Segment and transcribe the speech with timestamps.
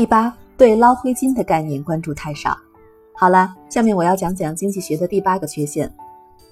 [0.00, 2.56] 第八，对捞灰金的概念关注太少。
[3.12, 5.94] 好了，下面我要讲讲经济学的第八个缺陷：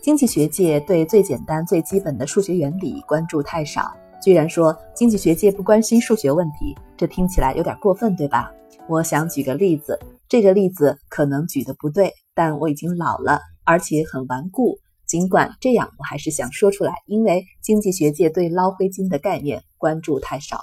[0.02, 3.90] 经济学界对最简单、最基本的数学原理关注太少。
[4.22, 8.52] 居然说经济学界不关心数学问题，这听起来有点过分，对吧？
[8.86, 14.78] 我想举个例子，这个例子可能举的不对，但我已经老了，而且很顽固。
[15.06, 20.60] 尽管这样，我还是想说出来，因为经济学界对捞灰金的概念关注太少。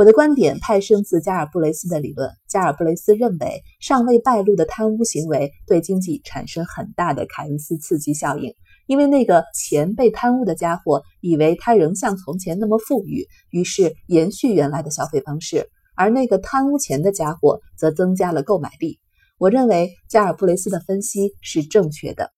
[0.00, 2.30] 我的观点派生自加尔布雷斯的理论。
[2.48, 8.54] 加尔布雷斯认为，尚未败露的贪污行为对经济产生很大的凯恩斯刺激效应。
[8.86, 19.00] 因为那个钱被贪污的家伙以为他仍像从前那么富裕，于是延续原来的消费方式；而那个贪污钱的家伙则增加了购买力。
[19.36, 22.30] 我认为加尔布雷斯的分析是正确的，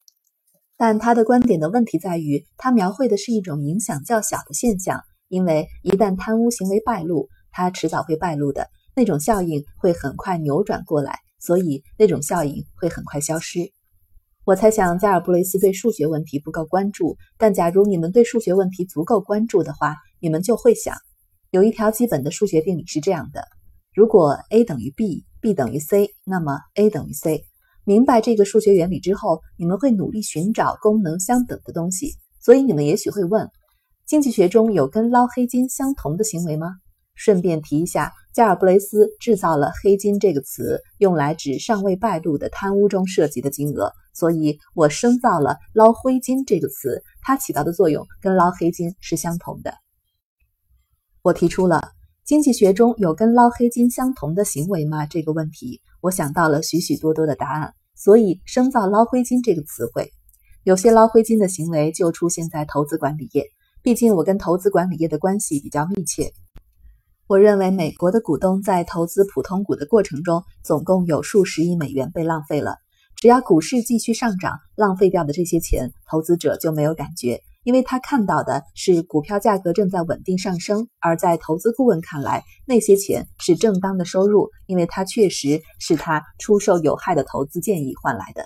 [0.77, 5.00] 但他的观点的问题在于，他描绘的是一种影响较小的现象。
[5.28, 13.61] 因为一旦贪污行为败露，它迟早会败露的，那种效应会很快扭转过来，所以那种效应会很快消失。
[14.44, 20.97] 我猜想加尔布雷斯对数学问题不够关注，但假如你们对数学问题足够关注的话，你们就会想，
[21.50, 23.44] 有一条基本的数学定理是这样的：
[23.94, 27.44] 如果 a 等于 b，b 等于 c，那么 a 等于 c。
[27.84, 32.14] 明白这个数学原理之后，你们会努力寻找功能相等的东西。
[32.41, 33.48] 所以你们也许会问：
[34.06, 36.77] 经济学中有跟捞黑金相同的行为吗？
[37.25, 43.92] 顺便提一下，加尔布雷斯制造了“黑金”这个词，用来指尚未败露的贪污中涉及的金额。
[44.12, 49.73] 所以我深造了“捞灰金”这个词，它起到的作用跟捞黑金是相同的。
[51.23, 51.81] 我提出了
[52.25, 60.11] 经济学中有跟捞黑金相同的行为吗这个问题，我想到了许许多多的答案，所以深造“捞灰金”这个词汇。
[60.65, 63.47] 有些捞灰金的行为就出现在投资管理业，
[63.81, 66.33] 毕竟我跟投资管理业的关系比较密切。
[67.33, 72.76] 我认为美国的股东在投资普通股的过程中，总共有数十亿美元被浪费了。
[73.16, 88.44] 只要股市继续上涨，浪费掉的这些钱，投资者就没有感觉，因为他看到的是股票价格正在稳定上升；而在投资顾问看来，那些钱是正当的收入，因为它确实是他出售有害的投资建议换来的。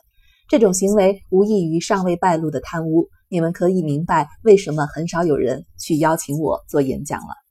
[0.49, 3.09] 这种行为无异于尚未败露的贪污。
[3.29, 7.46] 你们可以明白为什么很少有人去邀请我做演讲了。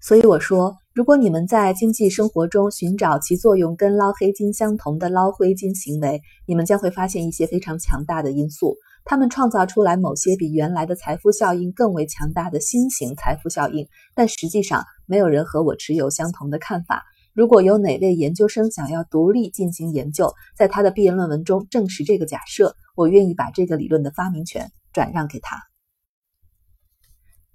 [0.00, 0.76] 所以我说。
[0.94, 13.86] 如果你们在经济生活中寻找其作用跟捞黑金相同的捞灰金行为，你们将会发现一些非常强大的因素，它们创造出来某些比原来的财富效应更为强大的新型财富效应。
[14.12, 17.04] 但实际上，没有人和我持有相同的看法。
[17.32, 25.62] 如果有哪位研究生想要独立进行研究，在他的毕业论文中证实这个假设，我愿意把这个理论的发明权转让给他。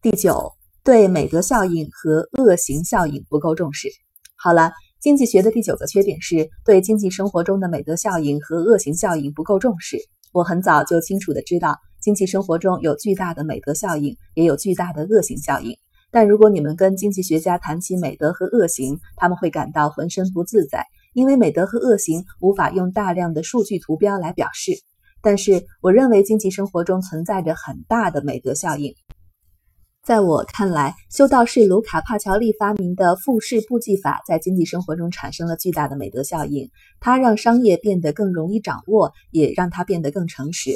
[0.02, 0.63] 第九。
[0.84, 3.88] 对美德效应和恶行效应不够重视。
[4.36, 9.98] 好了，经济学的第九个缺点是对经济生活中的美德效应和恶行效应不够重视。
[10.34, 15.78] 我很早就清楚的知道，经济生活中有巨大的美德效应，也有巨大的恶行效应。
[16.12, 24.74] 但如果你们跟经济学家谈起美德和恶行，他们会感到浑身不自在，因为美德和恶行无法用大量的数据图标来表示。
[25.22, 28.94] 但是，我认为经济生活中存在着很大的美德效应。
[30.04, 36.70] 在我看来，修道士卢卡·帕乔利发明的复式簿记法在经济生活中产生了巨大的美德效应。
[37.00, 40.72] 它让商业变得更容易掌握，也让它变得更诚实。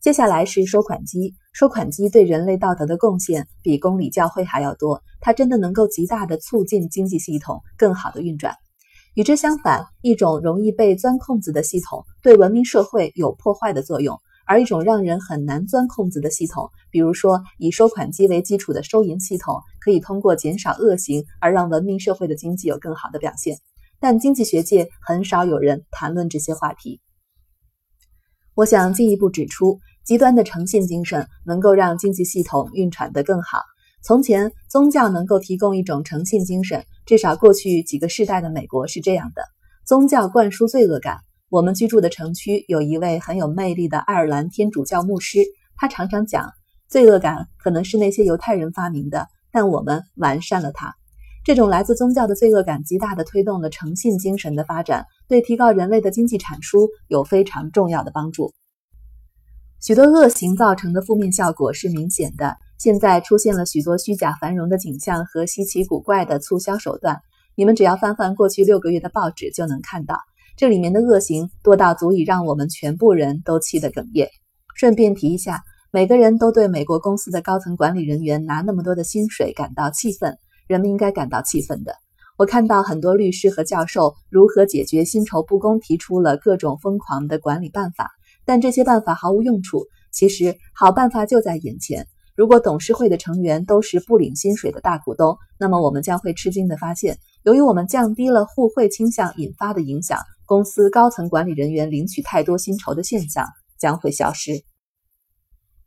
[0.00, 1.36] 接下来是收款机。
[1.52, 5.00] 收款机对人类道德的贡献比公理教会还要多。
[5.20, 8.56] 它真的能够极大地促进经济系统更好的运转。
[9.14, 14.18] 与之相反，一种容易被钻空子的系统对文明社会有破坏的作用。
[14.46, 23.58] 而一种让人很难钻空子的系统，比如说以收款机为基础的收银系统，可以通过减少恶行而让文明社会的经济有更好的表现。
[24.00, 27.00] 但经济学界很少有人谈论这些话题。
[28.54, 33.60] 我想进一步指出，极端的诚信精神能够让经济系统运转得更好。
[34.02, 39.42] 从前，宗教能够提供一种诚信精神，至少过去几个世代的美国是这样的：
[39.86, 41.18] 宗教灌输罪恶感。
[41.52, 45.40] 我们居住的城区有一位很有魅力的爱尔兰天主教牧师，
[45.76, 46.50] 他常常讲，
[46.88, 50.94] 罪恶感可能是那些犹太人发明的，但我们完善了它。
[51.44, 58.54] 这种来自宗教的罪恶感极大地推动了诚信精神的发展，对提高人类的经济产出有非常重要的帮助。
[59.78, 62.56] 许多恶行造成的负面效果是明显的。
[62.78, 67.20] 现在出现了许多虚假繁荣的景象和稀奇古怪的促销手段，
[67.54, 70.16] 你们只要翻翻过去六个月的报纸就能看到。
[70.62, 74.28] 这里面的恶行多到足以让我们全部人都气得哽咽。
[74.76, 75.60] 顺便提一下，
[75.90, 80.38] 每个人都对美国公司的高层管理人员拿那么多的薪水感到气愤。
[80.68, 81.96] 人们应该感到气愤的。
[82.38, 88.12] 我看到很多律师和教授如何解决薪酬不公，提出了各种疯狂的管理办法，
[88.44, 89.86] 但这些办法毫无用处。
[90.12, 92.06] 其实，好办法就在眼前。
[92.36, 103.46] 如果董事会的成员都是不领薪水的大股东，那么我们将会吃惊地发现，由于我们降低了互惠倾向引发的影响，公司高层管理人员领取太多薪酬的现象
[103.78, 104.62] 将会消失。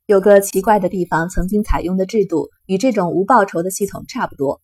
[0.06, 4.62] 有个奇怪的地方，曾经采用的制度与这种无报酬的系统差不多。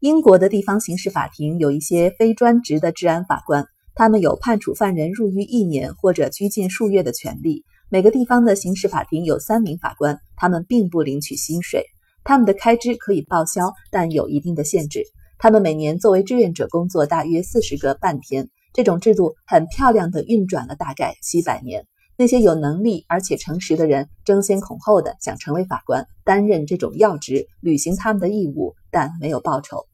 [0.00, 7.64] 英国的地方刑事法庭有一些非专职的治安法官，他们有判处犯人入狱一年或者拘禁数月的权利。
[7.90, 11.84] 每个地方的刑事法庭有三名法官，他们并不领取薪水，
[12.22, 15.02] 他们的开支可以报销，但有一定的限制。
[15.38, 18.48] 他们每年作为志愿者工作大约四十个半天。
[18.74, 21.86] 这种制度很漂亮的运转了大概七百年。
[22.16, 29.86] 那些有能力而且诚实的人争先恐后的想成为法官，担任这种要职，履行他们的义务，但没有报酬。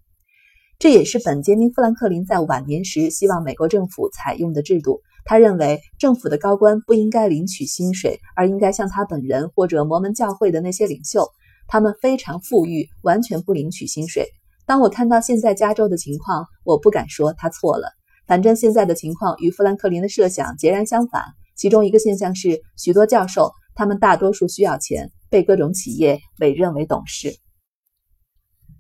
[0.79, 5.01] 这也是本杰明·富兰克林在晚年时希望美国政府采用的制度。
[5.25, 11.29] 他认为政府的高官不应该领取薪水，而应该像他本人或者摩门教会的那些领袖，
[11.69, 14.27] 他们非常富裕，完全不领取薪水。
[14.67, 17.93] 当我看到现在加州的情况，我不敢说他错了。
[18.31, 21.25] 反正现在的情况与富兰克林的设想截然相反。
[21.57, 27.35] 其中一个现象是，许多教授，他们大多数需要钱，被各种企业委任为董事。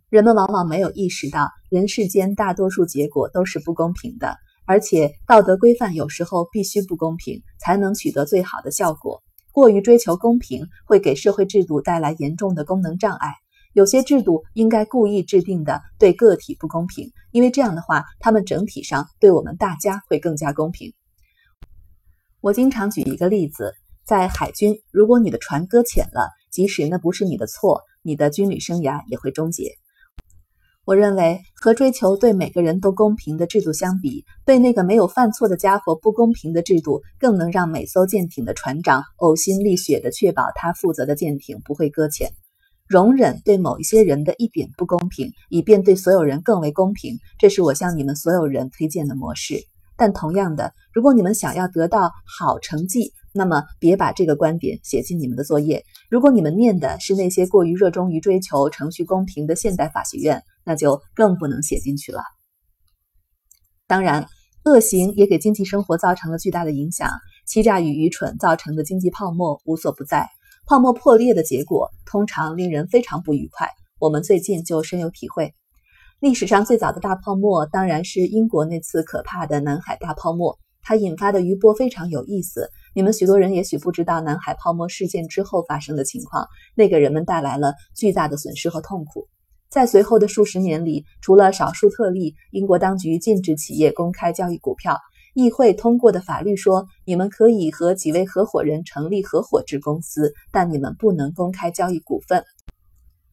[0.08, 4.37] 人们往往没有意识到，人世间大多数结果都是不公平的，
[4.69, 9.20] 而且道德规范有时候必须不公平，才能取得最好的效果。
[9.50, 13.32] 过于追求公平，会给社会制度带来严重的功能障碍。
[13.73, 20.93] 有些制度应该故意制定的对个体不公平，因为这样的话，他们整体上对我们大家会更加公平。
[22.41, 23.75] 我经常举一个例子，
[24.05, 29.75] 在海军，如果你的船搁浅了，即使那不是你的错，你的军旅生涯也会终结。
[30.87, 42.33] 我认为，和追求对每个人都公平的制度相比，对那个没有犯错的家伙不公平的制度，更能让每艘舰艇的船长呕心沥血地确保他负责的舰艇不会搁浅。
[42.91, 49.63] 容忍对某一些人的一点不公平，以便对所有人更为公平，这是我向你们所有人推荐的模式。
[49.97, 55.85] 但同样的，如果你们想要得到好成绩，那么别把这个观点写进你们的作业。
[56.11, 62.25] 如果你们念的是那些过于热衷于追求程序公平的现代法学院，那就更不能写进去了。
[63.87, 64.27] 当然，
[64.65, 67.09] 恶行也给经济生活造成了巨大的影响，
[67.47, 70.27] 欺诈与愚蠢造成的经济泡沫无所不在。
[70.71, 73.69] 泡沫破裂的结果通常令人非常不愉快，
[73.99, 75.53] 我们最近就深有体会。
[76.21, 82.71] 历史上最早的大泡沫当然是英国那次可怕的南海大泡沫，它引发的余波非常有意思。
[82.95, 86.47] 你们许多人也许不知道南海泡沫事件之后发生的情况，
[86.77, 89.27] 那给人们带来了巨大的损失和痛苦。
[89.71, 94.97] 在随后的数十年里，除了少数特例，英国当局禁止企业公开交易股票。
[95.41, 102.45] 议会通过的法律说，你们可以和几位合伙人成立合伙制公司，但你们不能公开交易股份。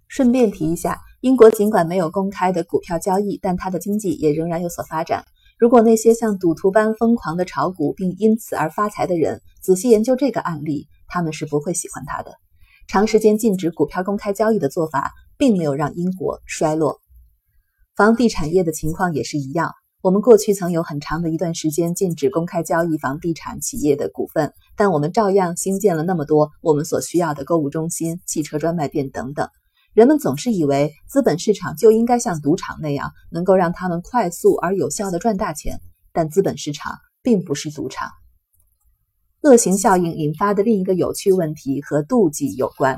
[0.07, 0.99] 顺便提一下。
[1.21, 5.25] 英国尽管没有公开的股票交易，但它的经济也仍然有所发展。
[5.57, 12.35] 如果那些像赌徒般疯狂的炒股并因此而发财的人仔细研究这个案例，他们是不会喜欢它的。
[12.87, 17.01] 长时间禁止股票公开交易的做法，并没有让英国衰落。
[17.95, 19.73] 房地产业的情况也是一样。
[20.07, 29.49] 我们过去曾有很长的一段时间禁止公开交易房地产企业的股份，但我们照样新建了那么多我们所需要的购物中心、汽车专卖店等等。
[29.93, 35.81] 人们总是以为资本市场就应该像赌场那样，能够让他们快速而有效地赚大钱。
[36.13, 38.09] 但资本市场并不是赌场。
[39.41, 42.97] 恶行效应引发的另一个有趣问题和妒忌有关。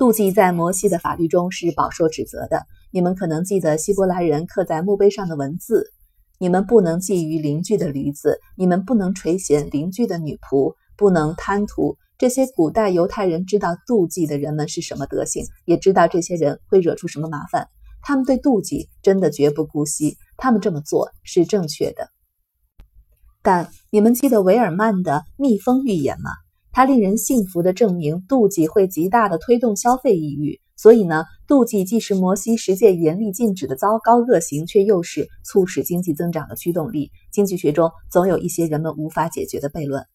[0.00, 2.66] 妒忌在摩西的法律中是饱受指责的。
[2.92, 5.92] 你们可能记得希伯来人刻在墓碑上的文字：
[6.38, 11.96] 你们不能觊觎邻居的驴子，你们不能垂涎邻居的女仆，不能贪图。
[12.18, 17.68] 这些古代犹太人知道妒忌的人们是什么德行，也知道这些人会惹出什么麻烦。
[18.02, 22.10] 他们对妒忌真的绝不姑息，他们这么做是正确的。
[23.42, 26.30] 但你们记得维尔曼的蜜蜂预言吗？
[26.72, 30.60] 它令人信服地证明妒忌会极大地推动消费抑郁。
[30.76, 37.10] 所以呢，妒忌既是摩西十诫严厉禁止的糟糕恶行，却又是促使经济增长的驱动力。
[37.30, 40.06] 经济学中总有一些人们无法解决的悖论。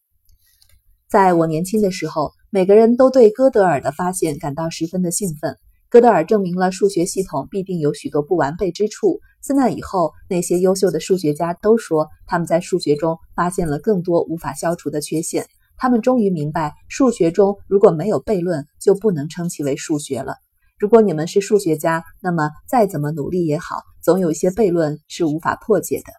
[1.08, 5.56] 在我年轻的时候，每个人都对哥德尔的发现感到十分的兴奋。
[5.88, 9.20] 哥德尔证明了数学系统必定有许多不完备之处。
[9.40, 15.46] 自那以后，那些优秀的数学家都说他们在数学中发现了更多无法消除的缺陷。
[15.76, 20.36] 他们终于明白，数学中如果没有悖论，就不能称其为数学了。
[20.78, 26.12] 如果你们是数学家，那么再怎么努力也好，总有一些悖论是无法破解的。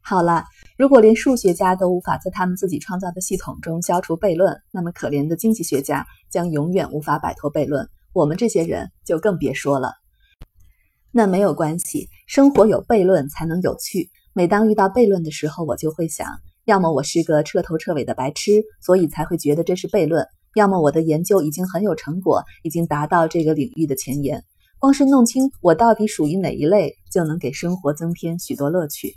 [0.00, 0.44] 好了，
[0.76, 7.88] 如果连数学家都无法在他们自己创造的系统中消除悖论，那么可怜的经济学家将永远无法摆脱悖论。
[8.12, 9.92] 我们这些人就更别说了。
[11.10, 14.10] 那没有关系，生活有悖论才能有趣。
[14.32, 16.26] 每当遇到悖论的时候，我就会想，
[16.66, 24.42] 要么我是个彻头彻尾的白痴，所以才会觉得这是悖论；要么我的研究已经很有成果，已经达到这个领域的前沿。
[24.78, 29.14] 光是弄清我到底属于哪一类，就能给生活增添许多乐趣。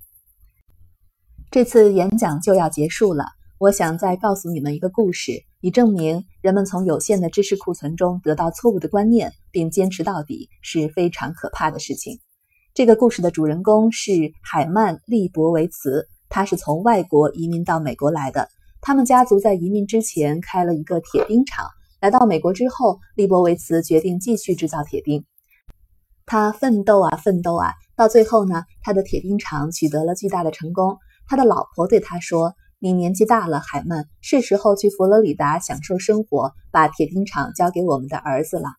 [1.50, 3.26] 这次演讲就要结束了，
[3.60, 12.20] 我想再告诉你们一个故事，以证明人们从有限的知识库存中得到错误的观念，并坚持到底是非常可怕的事情。
[12.74, 14.12] 这个故事的主人公是
[14.44, 18.50] 海曼·利伯维茨，他是从外国移民到美国来的。
[18.82, 21.68] 他们家族在移民之前开了一个铁钉厂。
[22.00, 25.26] 来到美国之后，利伯维茨决定继续制造铁钉。
[26.26, 30.98] 他奋斗啊奋斗啊，到最后呢，他的铁钉厂取得了巨大的成功。
[31.28, 38.70] 他的老婆对他说：“你年纪大了，海曼，是时候去佛罗里达享受生活，把铁钉厂交给我们的儿子了。”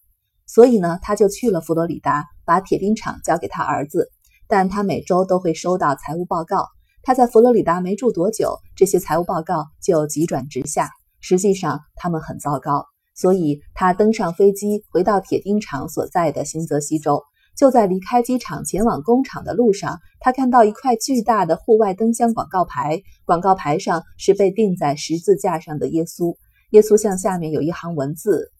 [0.47, 4.11] 所以呢，他就去了佛罗里达，把铁钉厂交给他儿子。
[4.47, 6.69] 但他每周都会收到财务报告。
[7.03, 10.91] 他在佛罗里达没住多久，这些财务报告就急转直下。
[11.21, 12.87] 实际上，他们很糟糕。
[13.15, 17.23] 所以他登上飞机，回到铁钉厂所在的新泽西州。
[17.57, 26.37] 就在离开机场前往工厂的路上，他看到一块巨大的户外灯箱广告牌，广告牌上是被钉在十字架上的耶稣。
[26.71, 28.53] 耶稣像下面有一行文字：“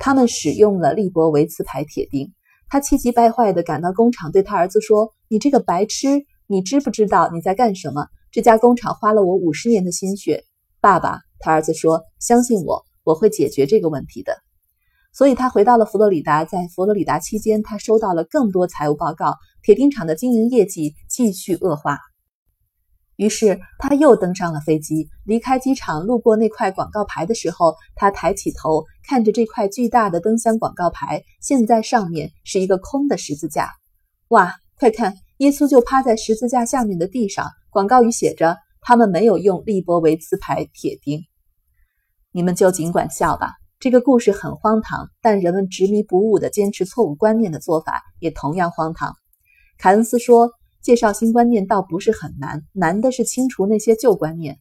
[0.00, 2.32] 他们使用了利伯维茨牌铁钉。”
[2.70, 8.08] 他气急败坏地赶到工厂，对他儿子说：“你这个白痴，你知不知道你在干什么？
[8.32, 10.42] 这家工厂花了我五十年的心血。”
[10.82, 14.36] 爸爸，他儿子说：“相信我，我会解决这个问题的。”
[15.14, 22.00] 所以他回到了佛罗里达，在佛罗里达期间，他收到了更多财务报告，铁钉厂的经营业绩继续恶化。
[23.14, 33.70] 于是他又登上了飞机，离开机场，路过那块广告牌的时候，他抬起头，看着这块巨大的灯箱广告牌，现在上面是一个空的十字架。
[34.30, 37.46] 哇，快看，耶稣就趴在十字架下面的地上。
[37.70, 41.22] 广告语写着：“他们没有用利伯维茨牌铁钉。”
[42.30, 43.52] 你们就尽管笑吧。
[43.78, 49.14] 这个故事很荒唐，但人们执迷不悟地坚持错误观念的做法也同样荒唐。
[49.78, 50.50] 凯恩斯说
[50.82, 54.58] ：“介绍新观念倒不是很难，难的是清除那些旧观念。”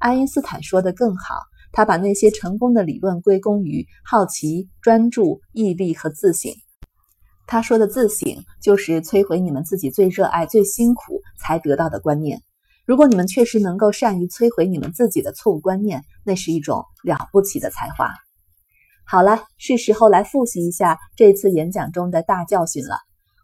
[0.00, 1.34] 爱因斯坦说的更好，
[1.72, 6.50] 他把那些成功的理论归功于好奇、专注、毅力和自省。
[7.46, 12.42] 他说的自省就是摧毁你们自己最热爱、最辛苦才得到的观念。
[12.86, 18.12] 如果你们确实能够善于摧毁你们自己的错误观念，那是一种了不起的才华。
[19.04, 22.96] 好了，是时候来复习一下这次演讲中的大教训了。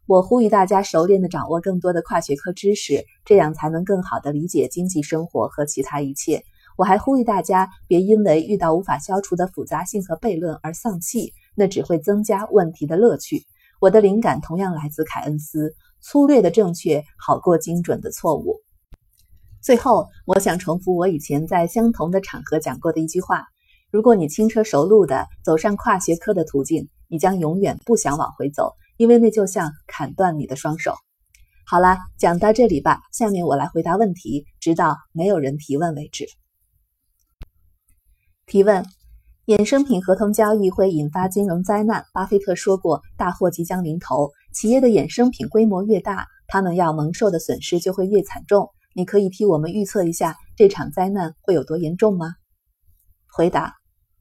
[0.07, 6.43] 我呼吁大家熟练地掌握更多的跨学科知识，这样才能更好地理解经济生活和其他一切。
[6.79, 13.45] 我还呼吁大家别因为遇到无法消除的复杂性和悖论而丧气，那只会增加问题的乐趣。
[13.81, 18.61] 我的灵感同样来自凯恩斯：粗略的正确好过精准的错误。
[19.63, 23.47] 最后，我想重复我以前在相同的场合讲过的一句话。
[23.91, 30.95] 如果你轻车熟路地走上跨学科的途径，你将永远不想往回走，因为那就像砍断你的双手。
[31.65, 33.01] 好了，讲到这里吧。
[33.13, 36.27] 下面我来回答问题，直到没有人提问为止。
[38.47, 38.85] 提问：
[39.49, 42.05] 衍生品合同交易会引发金融灾难。
[42.13, 44.31] 巴菲特说过，大祸即将临头。
[44.53, 48.69] 企业的衍生品规模越大，他们要蒙受的损失就会越惨重。
[48.95, 52.35] 你可以替我们预测一下这场灾难会有多严重吗？
[53.33, 53.73] 回答。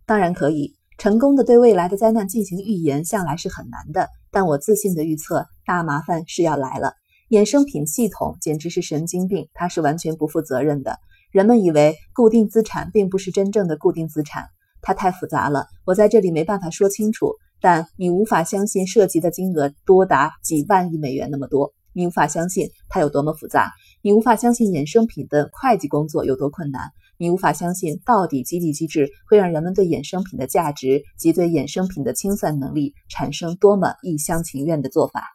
[0.05, 4.07] 当然可以成功的对未来的灾难进行预言，向来是很难的。
[4.31, 6.93] 但我自信的预测，大麻烦是要来了。
[7.31, 10.97] 衍生品系统简直是神经病，它是完全不负责任的。
[11.31, 14.45] 人们以为固定资产并不是真正的固定资产，
[14.87, 17.33] 它太复杂了，我在这里没办法说清楚。
[17.59, 26.83] 但你无法相信涉及的金额多达几万亿美元那么多，你无法相信它有多么复杂，你无法相信衍生品的会计工作有多困难。
[27.17, 35.25] 你无法相信，到底激励机制会让人们对衍生品的价值及对衍生品的清算能力产生多么一厢情愿的做法？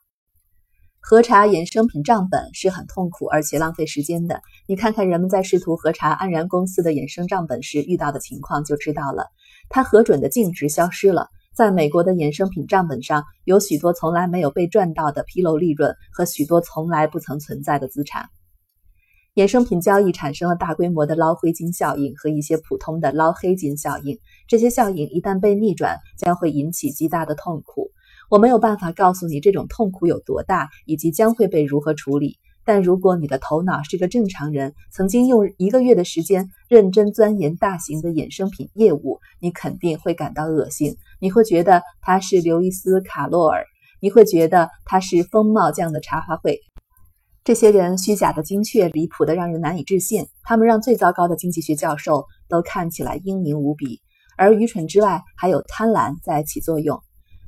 [1.05, 4.41] 核查衍生品账本是很痛苦而且浪费时间的。
[4.69, 9.27] 你看看人们在试图核查安然公司的衍生账本时遇到的情况就知道了。
[9.73, 11.29] 它核准的净值消失了。
[11.55, 18.29] 在美国的衍生品账本上有许多从来没有被赚到的披露利润和许多从来不曾存在的资产。
[19.35, 24.19] 衍生品交易产生了大规模的捞灰金效应和一些普通的捞黑金效应。
[24.47, 27.91] 这些效应一旦被逆转，将会引起极大的痛苦。
[28.29, 32.39] 我没有办法告诉你这种痛苦有多大，以及将会被如何处理。
[32.65, 40.97] 但如果你的头脑是个正常人，曾经用一个月的时间认真钻研大型的衍生品业务，你肯定会感到恶心。
[41.21, 43.65] 你会觉得他是刘易斯·卡洛尔，
[44.01, 46.61] 你会觉得他是风帽匠的茶话会。
[47.45, 50.29] 这些人虚假的精确，离谱的让人难以置信。
[50.45, 54.01] 他们让最糟糕的经济学教授都看起来英明无比。
[54.37, 57.01] 而愚蠢之外，还有贪婪在起作用。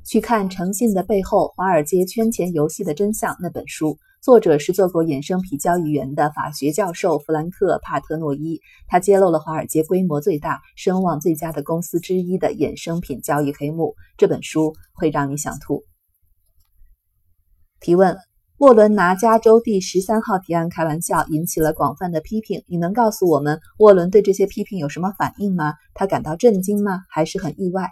[0.05, 3.97] 去看《诚信的背后：华尔街圈钱游戏的真相》那本书。
[4.25, 13.93] 作者是做过衍生品交易员的法学教授弗兰克·帕特诺伊，他揭露了华尔街规模最大、声望最佳的公司之一的衍生品交易黑幕。
[14.17, 15.83] 这本书会让你想吐。
[17.79, 18.17] 提问：
[18.57, 22.63] 沃伦拿加州第十三号提案开玩笑，引起了广泛的批评。
[22.65, 25.75] 你能告诉我们，沃伦对这些批评有什么反应吗？
[25.93, 27.01] 他感到震惊吗？
[27.11, 27.91] 还是很意外？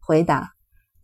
[0.00, 0.55] 回答。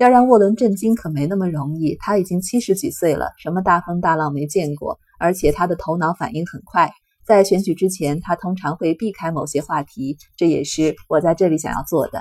[0.03, 6.91] 要让沃伦震惊可没那么容易，他已经七十几岁了，什么大风大浪没见过，而且他的头脑反应很快。
[7.25, 12.21] 在选举之前，他通常会避开某些话题，这也是我在这里想要做的。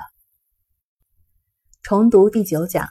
[1.81, 2.87] 重读第九讲，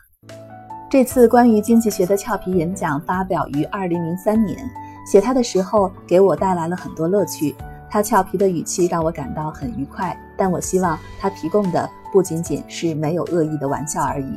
[0.91, 4.59] 这次关于经济学的俏皮演讲发表于二零零三年，
[5.07, 7.55] 写它的时候给我带来了很多乐趣。
[7.89, 14.37] 他俏皮的语气让我感到很愉快，但我希望他提供的不仅仅是没有恶意的玩笑而已。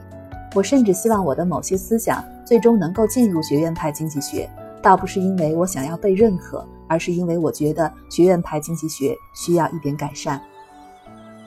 [0.53, 4.49] 我甚至希望我的某些思想最终能够进入学院派经济学，
[4.81, 10.39] 倒不是因为我想要被认可，而是因为我觉得学院派经济学需要一点改善。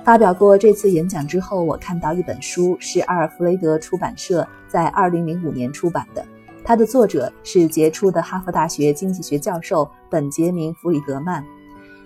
[0.03, 6.25] 发表过这次演讲之后，我看到一本书是阿尔弗雷德出版社在2005年出版的，
[6.65, 11.45] 它的作者是杰出的哈佛大学经济学教授本杰明·弗里德曼。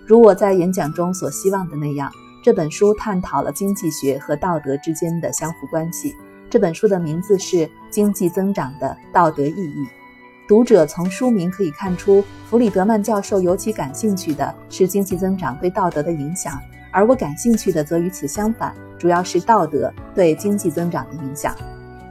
[0.07, 2.11] 如我在演讲中所希望的那样，
[2.43, 6.15] 这本书探讨了经济学和道德之间的相互关系。
[6.51, 7.55] 这本书的名字是
[7.89, 9.85] 《经济增长的道德意义》。
[10.49, 16.59] 读者从书名可以看出，弗里德曼教授尤其感兴趣的是经济增长对道德的影响，
[16.91, 21.55] 而我感兴趣的则与此相反，主要是道德对经济增长的影响。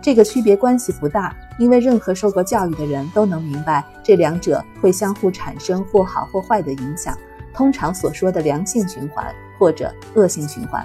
[0.00, 7.14] 这个区别关系不大，因为任何受过教育的人都能明白，这两者会相互产生或好或坏的影响，
[7.52, 9.26] 通常所说的良性循环
[9.58, 10.82] 或者恶性循环。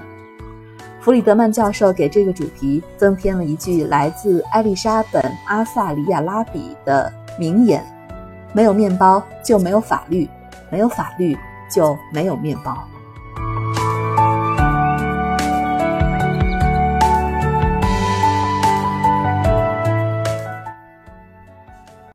[1.06, 7.86] 弗里德曼教授给这个主题增添了一句来自艾丽莎本·阿萨里亚拉比的名言
[8.54, 10.28] ：“没有面包就没有法律，
[10.72, 11.38] 没有法律
[11.70, 12.76] 就没有面包。”